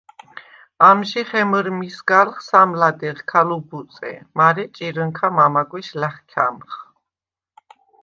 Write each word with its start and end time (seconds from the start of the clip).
ამჟი 0.89 1.21
ხემჷრმისგალხ 1.31 2.35
სამ 2.49 2.69
ლადეღ 2.79 3.17
ქა 3.29 3.41
ლუბუწე, 3.47 4.13
მარე 4.37 4.63
ჭირჷნქა 4.75 5.27
მამაგვეშ 5.35 5.87
ლა̈ხქამხ. 6.01 6.71